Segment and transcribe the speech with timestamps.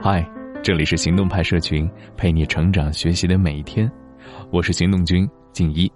[0.00, 0.28] 嗨，
[0.60, 3.88] 这里是行动派社群，陪你成长学习的每一天。
[4.50, 5.88] 我是行动君静一，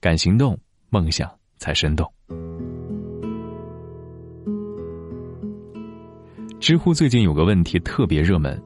[0.00, 0.58] 敢行动，
[0.90, 2.04] 梦想才生动。
[6.58, 8.60] 知乎最近有个问题特别热门，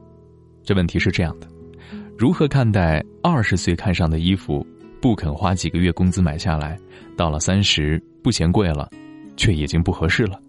[0.63, 1.47] 这问题是这样的：
[2.17, 4.65] 如何看待二十岁看上的衣服，
[4.99, 6.75] 不肯花几个月工资买下来，
[7.15, 8.89] 到了三十不嫌贵了，
[9.35, 10.41] 却已经不合适了？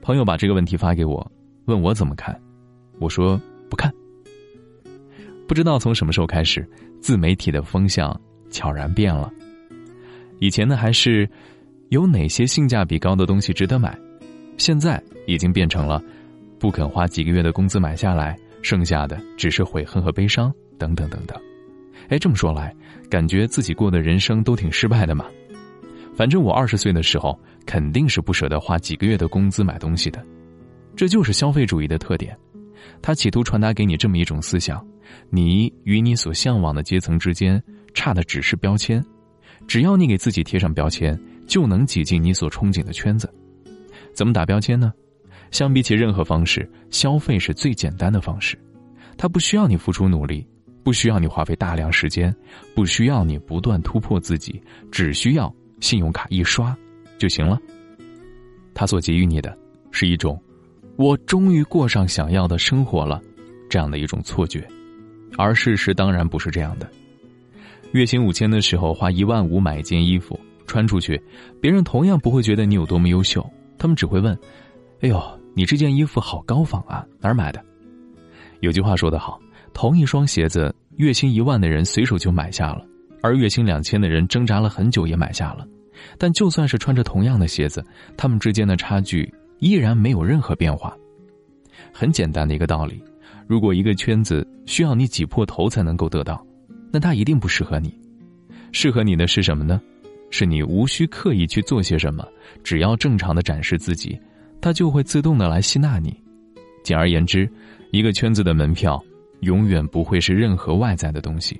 [0.00, 1.28] 朋友把这个问题发给我，
[1.64, 2.40] 问我怎么看。
[2.98, 3.92] 我说不看。
[5.46, 6.68] 不知道从什么时候开始，
[7.00, 8.14] 自媒体的风向
[8.50, 9.32] 悄然变了。
[10.40, 11.28] 以前呢还是
[11.88, 13.98] 有哪些性价比高的东西值得买，
[14.56, 16.02] 现在已经变成了
[16.58, 21.40] 不肯花几个月的工资买下来，剩下的只是悔恨和悲伤等等等等。
[22.08, 22.74] 哎，这么说来，
[23.08, 25.26] 感觉自己过的人生都挺失败的嘛。
[26.14, 30.24] 反正我二十岁的时候肯定是不舍得花几个月的工资买东西的，
[30.96, 32.36] 这就是消费主义的特点。
[33.00, 34.84] 他企图传达给你这么一种思想：
[35.30, 37.62] 你与你所向往的阶层之间
[37.94, 39.04] 差的只是标签，
[39.66, 43.32] 只要你给自己贴上标签，就能挤进你所憧憬的圈子。
[44.14, 44.92] 怎么打标签呢？
[45.50, 48.58] 相比起任何方式，消费是最简单的方式。
[49.16, 50.46] 它不需要你付出努力，
[50.82, 52.34] 不需要你花费大量时间，
[52.74, 54.60] 不需要你不断突破自己，
[54.92, 56.76] 只需要信用卡一刷
[57.16, 57.58] 就行了。
[58.74, 59.56] 他所给予你的
[59.90, 60.40] 是一种。
[60.98, 63.22] 我终于过上想要的生活了，
[63.70, 64.66] 这样的一种错觉，
[65.36, 66.90] 而事实当然不是这样的。
[67.92, 71.22] 月薪五千的时候，花一万五买一件衣服穿出去，
[71.60, 74.36] 别人同样不会觉得你有多么优秀，他们只会问
[75.00, 75.22] ：“哎呦，
[75.54, 77.64] 你这件衣服好高仿啊，哪儿买的？”
[78.58, 79.40] 有句话说得好，
[79.72, 82.84] 同一双鞋子，月薪一万的人随手就买下了，
[83.22, 85.64] 而月薪两千的人挣扎了很久也买下了。
[86.18, 89.32] 但就算是穿着同样的鞋子，他们之间的差距。
[89.58, 90.96] 依然没有任何变化。
[91.92, 93.02] 很简单的一个道理：
[93.46, 96.44] 如果一个圈子需要你挤破头才能够得到，
[96.92, 97.92] 那它一定不适合你。
[98.72, 99.80] 适合你的是什么呢？
[100.30, 102.26] 是你无需刻意去做些什么，
[102.62, 104.18] 只要正常的展示自己，
[104.60, 106.14] 它就会自动的来吸纳你。
[106.84, 107.50] 简而言之，
[107.92, 109.02] 一个圈子的门票
[109.40, 111.58] 永远不会是任何外在的东西，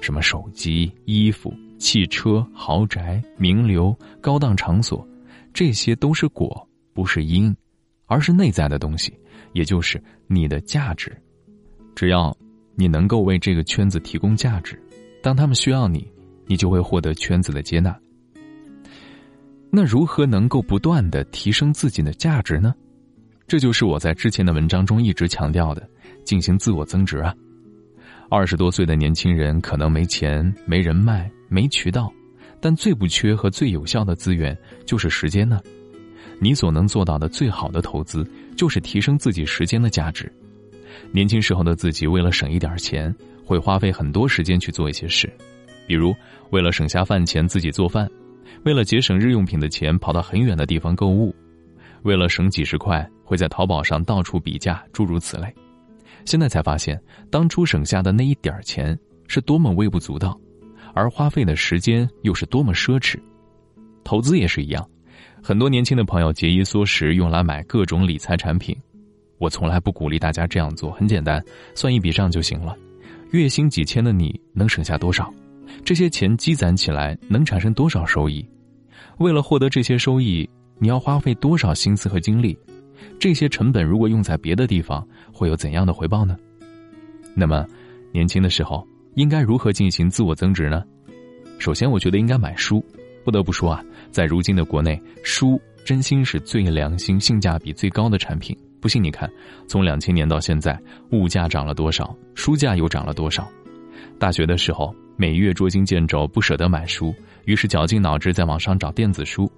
[0.00, 5.06] 什么手机、衣服、汽车、豪宅、名流、高档场所，
[5.54, 6.68] 这些都是果。
[6.92, 7.54] 不是因，
[8.06, 9.12] 而是内在的东西，
[9.52, 11.16] 也就是你的价值。
[11.94, 12.36] 只要
[12.74, 14.80] 你能够为这个圈子提供价值，
[15.22, 16.10] 当他们需要你，
[16.46, 17.98] 你就会获得圈子的接纳。
[19.70, 22.74] 那如何能够不断的提升自己的价值呢？
[23.46, 25.88] 这就是我在之前的文章中一直强调的，
[26.24, 27.34] 进行自我增值啊。
[28.28, 32.12] 二十多岁的年轻人可能没钱、没人脉、没渠道，
[32.60, 35.60] 但最不缺和最有效的资源就是时间呢。
[36.40, 40.32] 你所能做到的最好的投资，就是提升自己时间的价值。
[41.12, 43.14] 年轻时候的自己，为了省一点钱，
[43.44, 45.30] 会花费很多时间去做一些事，
[45.86, 46.14] 比如
[46.50, 48.08] 为了省下饭钱自己做饭，
[48.64, 51.34] 为了节省日用品的钱跑到很远的地方购物，
[52.02, 55.54] 为了省几十块会在淘宝上到处比价，诸如此类。
[56.24, 60.38] 现在才发现，当初省下的那一点钱是多么微不足道，
[60.94, 63.18] 而花费的时间又是多么奢侈。
[64.04, 64.86] 投资也是一样。
[65.42, 68.76] 很多年轻的朋友节衣缩食，用来买各种理财产品。
[69.38, 70.90] 我从来不鼓励大家这样做。
[70.92, 71.42] 很简单，
[71.74, 72.76] 算一笔账就行了。
[73.30, 75.32] 月薪几千的你能省下多少？
[75.82, 78.46] 这些钱积攒起来能产生多少收益？
[79.18, 82.56] 为了获得这些收益，你要花费多少心思和精力？
[83.18, 86.36] 这些成本如果用在别的地方，会有怎样的回报呢？
[87.34, 87.66] 那么，
[88.12, 90.84] 年轻的时候应该如何进行自我增值呢？
[91.58, 92.84] 首先，我觉得应该买书。
[93.24, 98.56] 不得不说啊，在如今的国内，书真心是最良心、性价比最高的产品。
[98.80, 99.30] 不信你看，
[99.66, 103.46] 从两千年到现在，物价涨了多少，书价又涨了多少。
[104.18, 107.14] 大学的时候，每月捉襟见肘，不舍得买书，
[107.44, 109.50] 于是绞尽脑汁在网上找电子书。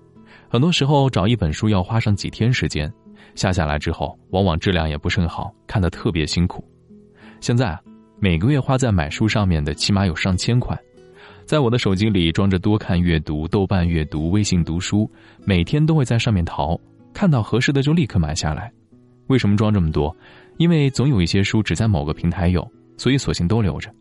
[0.48, 2.92] 很多时候，找一本书要花上几天时间，
[3.34, 6.64] 下下来之后，往往质量也不甚好，看得特别辛苦。
[7.40, 7.78] 现在，
[8.19, 10.76] 每个月花在买书上面的，起码有上千块。
[11.44, 15.10] 在我的手机里装着多看阅读、豆瓣阅读、微信读书，
[15.44, 16.80] 每天都会在上面淘，
[17.12, 18.72] 看到合适的就立刻买下来。
[19.26, 20.14] 为什么装这么多？
[20.56, 22.66] 因为总有一些书只在某个平台有，
[22.96, 23.92] 所以索性都留着。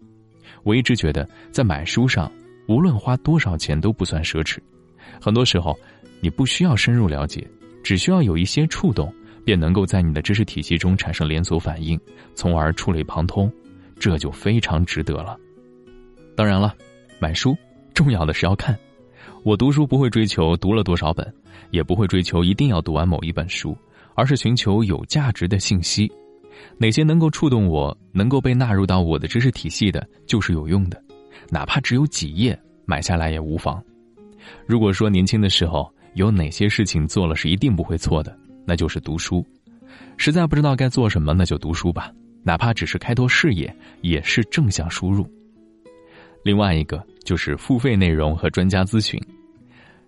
[0.64, 2.32] 我一直觉得，在买书上，
[2.68, 4.58] 无论花多少钱都不算奢侈。
[5.20, 5.78] 很多时候，
[6.20, 7.46] 你不需要深入了解，
[7.84, 12.00] 只需要有一些触动，便能够在你的知识体系中产生连锁反应，
[12.36, 13.52] 从而触类旁通，
[14.00, 15.38] 这就非常值得了。
[16.36, 16.74] 当然了。
[17.22, 17.56] 买书，
[17.94, 18.76] 重要的是要看。
[19.44, 21.32] 我读书不会追求读了多少本，
[21.70, 23.78] 也不会追求一定要读完某一本书，
[24.16, 26.12] 而是寻求有价值的信息。
[26.80, 31.00] 哪些能够触动我，能够被纳入到我的知识体系的，就是有用的，
[31.52, 33.80] 哪怕只有几页，买下来也无妨。
[34.66, 38.36] 如果说年轻的时候有哪些事情做了是一定不会错的，
[38.66, 39.46] 那就是读书。
[40.18, 43.72] 实在不知道该做什么，那就读书吧，哪怕只是开拓视野，
[44.02, 45.32] 也是正向输入。
[46.44, 49.22] 另外一个就是付费内容和专家咨询，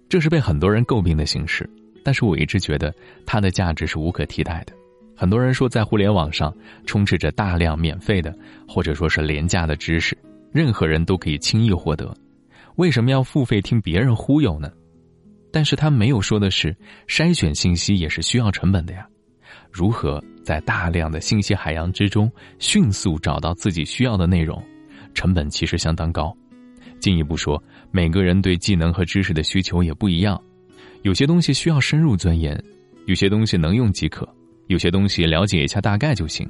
[0.09, 1.69] 这是被很多人诟病的形式，
[2.03, 2.93] 但是我一直觉得
[3.25, 4.73] 它的价值是无可替代的。
[5.15, 6.53] 很多人说，在互联网上
[6.85, 8.35] 充斥着大量免费的，
[8.67, 10.17] 或者说是廉价的知识，
[10.51, 12.11] 任何人都可以轻易获得。
[12.77, 14.71] 为什么要付费听别人忽悠呢？
[15.51, 16.75] 但是他没有说的是，
[17.07, 19.07] 筛选信息也是需要成本的呀。
[19.71, 24.61] 如何在大量的信息海洋之中迅速找到自己需要的内容，
[25.13, 26.35] 成本其实相当高。
[26.99, 27.61] 进一步说，
[27.91, 30.41] 每个人对技能和知识的需求也不一样，
[31.01, 32.61] 有些东西需要深入钻研，
[33.05, 34.27] 有些东西能用即可。
[34.67, 36.49] 有些东西了解一下大概就行，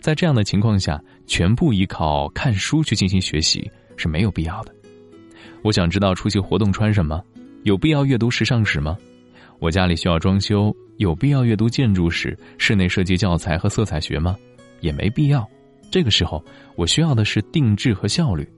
[0.00, 4.72] 在这样的情况下，全部依靠看书去进行学习是没有必要的。
[5.62, 7.20] 我想知道出席活动穿什么，
[7.64, 8.96] 有必要阅读时尚史吗？
[9.58, 14.36] 我家里需要装修，有必要阅读建筑史、室内设计教材和色彩学吗？
[14.80, 15.46] 也没必要。
[15.90, 16.44] 这个时候，
[16.76, 18.48] 我需要的是定制和效率。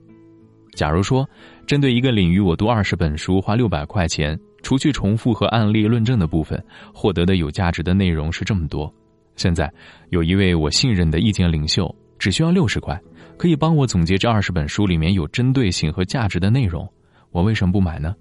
[0.73, 1.27] 假如说，
[1.65, 4.39] 针对一个领域，我读二十本书花六百块钱。
[4.63, 6.63] 除去重复和案例论证的部分，
[6.93, 8.93] 获得的有价值的内容是这么多。
[9.35, 9.67] 现在
[10.09, 12.95] 有一位我信任的意见领袖，只需要六十块，
[13.37, 16.87] 可以帮我总结这二十本书里面有针对性和价值的内容。
[17.31, 18.15] 我为什么不买呢？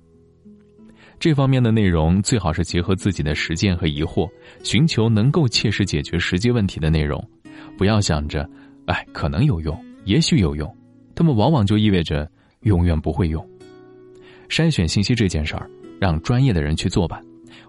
[1.19, 4.27] 这方面的内容最好是结合自己的实践和疑惑，
[4.62, 7.23] 寻求能够切实解决实际问题的内容。
[7.77, 8.49] 不要想着，
[8.91, 10.77] 哎，可能有用，也许有用，
[11.15, 12.31] 他们往往就意味着
[12.63, 13.47] 永远不会用。
[14.49, 15.71] 筛选信息这件事儿。
[16.01, 17.21] 让专业的人去做吧，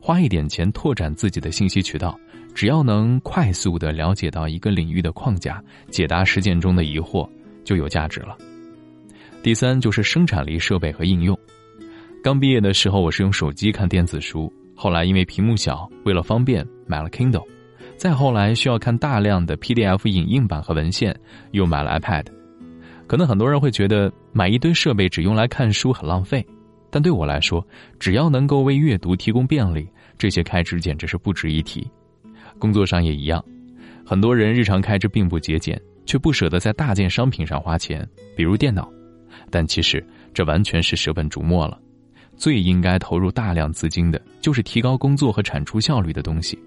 [0.02, 2.18] 花一点钱拓展自己的信息渠道，
[2.56, 7.30] 只要能快速的了解到一个领域的框架，解答实践中的疑惑，
[7.66, 8.38] 就有价值了。
[9.44, 11.38] 第三就是生产力设备和应用。
[12.24, 17.46] 刚毕业的时候，我是用手机看电子书，后来因为屏幕小，为了方便买了 Kindle，
[18.02, 21.16] 再后来需要看大量的 PDF 影印版和文献，
[21.52, 22.26] 又买了 iPad。
[23.06, 26.44] 可能很多人会觉得买一堆设备只用来看书很浪费。
[26.90, 27.64] 但对我来说，
[28.00, 29.88] 只要能够为阅读提供便利，
[30.18, 31.88] 这些开支简直是不值一提。
[32.58, 33.46] 工作上也一样，
[34.04, 38.04] 很多人日常开支并不节俭，却不舍得在大件商品上花钱，
[38.36, 38.92] 比如电脑。
[39.52, 40.04] 但其实
[40.34, 41.80] 这完全是舍本逐末了。
[42.42, 46.58] 最应该投入大量资金的，就是提高工作和产出效率的东西：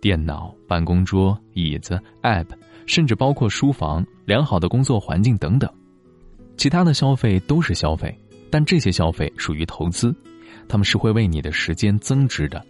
[0.00, 2.46] 电脑、办公桌、椅子、App，
[2.86, 5.68] 甚至包括书房、良好的工作环境等等。
[6.56, 8.16] 其他的消费都是消费。
[8.48, 10.14] 但这些消费属于投资，
[10.68, 12.64] 他们是会为你的时间增值的。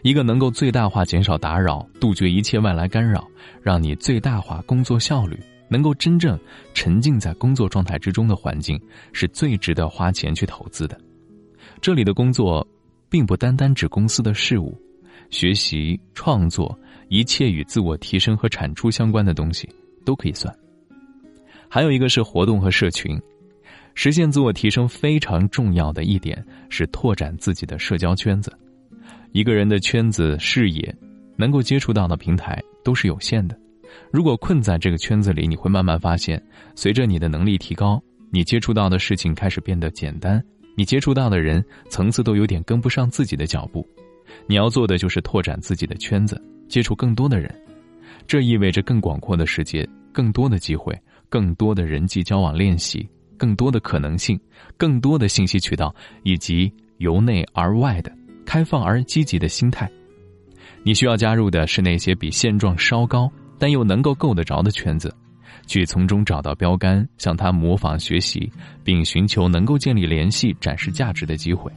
[0.00, 3.28] 一个能够最大化减少打扰、杜绝一切外来干扰，
[3.60, 5.38] 让你最大化工作效率，
[5.68, 6.40] 能够真正
[6.72, 8.80] 沉浸在工作状态之中的环境，
[9.12, 10.98] 是最值得花钱去投资的。
[11.80, 12.66] 这里的工作，
[13.08, 14.76] 并不单单指公司的事务，
[15.30, 16.78] 学习、创作，
[17.08, 19.68] 一切与自我提升和产出相关的东西
[20.04, 20.54] 都可以算。
[21.68, 23.20] 还有一个是活动和社群。
[23.92, 28.56] 实现自我提升非常重要的一点是拓展自己的社交圈子。
[29.32, 30.94] 一个人的圈子、视野，
[31.36, 33.58] 能够接触到的平台都是有限的。
[34.12, 36.40] 如果困在这个圈子里，你会慢慢发现，
[36.76, 40.42] 随着你的能力提高，你接触到的事情开始变得简单，
[40.74, 43.86] 你接触到的人层次都有点跟不上自己的脚步。
[44.46, 47.54] 你要做的就是拓展自己的圈子，接触更多的人。
[48.26, 50.96] 这意味着更广阔的世界、更多的机会、
[51.28, 53.08] 更多的人际交往练习。
[53.36, 54.38] 更多的可能性，
[54.76, 58.12] 更多的信息渠道，以及由内而外的
[58.44, 59.90] 开放而积极的心态。
[60.82, 65.10] 你需要加入的是那些比现状稍高，但又能够够得着的圈子，
[65.66, 68.50] 去从中找到标杆，向他模仿学习，
[68.82, 71.72] 并寻求能够建立联系、展示价值的机会。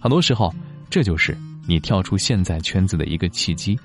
[0.00, 0.54] 很多时候，
[0.88, 1.36] 这就是
[1.66, 3.78] 你跳出现在圈子的一个契机。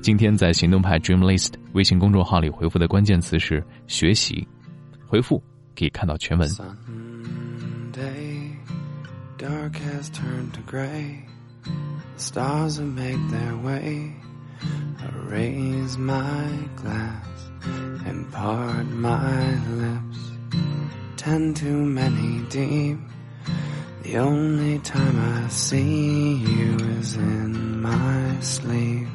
[0.00, 4.46] 今天在行动派 Dream List 微信公众号里回复的关键词是“学习”，
[5.06, 5.42] 回复。
[5.74, 6.48] 可以看到全文。
[12.18, 14.12] stars made their way.
[15.28, 17.51] Raise my glass
[18.42, 20.20] part my lips.
[21.16, 22.98] Ten too many deep.
[24.02, 29.06] The only time I see you is in my sleep.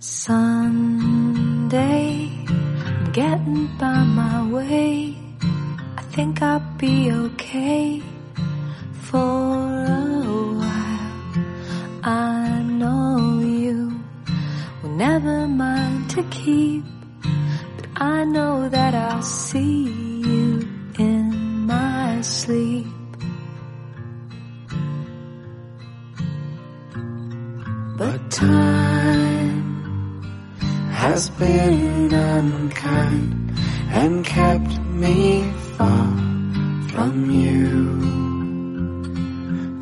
[0.00, 1.64] Sunday,
[2.86, 5.16] I'm getting by my way.
[5.96, 8.02] I think I'll be okay
[9.08, 9.93] for
[16.44, 19.84] but I know that I'll see
[20.20, 22.86] you in my sleep.
[27.96, 29.62] But time
[30.92, 33.52] has been unkind
[33.90, 36.08] and kept me far
[36.92, 38.04] from you.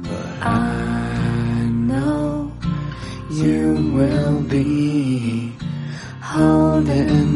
[0.03, 2.53] But I know
[3.31, 4.72] you will be
[6.73, 7.32] golden